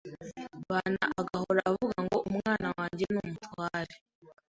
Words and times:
bana 0.69 1.01
agahora 1.21 1.61
avuga 1.71 1.97
ngo 2.05 2.17
umwana 2.29 2.67
wanjye 2.77 3.03
ni 3.11 3.17
umutware, 3.23 3.93